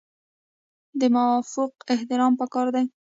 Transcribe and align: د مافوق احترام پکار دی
د 0.99 1.01
مافوق 1.13 1.73
احترام 1.93 2.33
پکار 2.41 2.67
دی 2.75 2.85